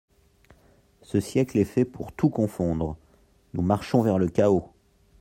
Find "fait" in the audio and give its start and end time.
1.63-1.85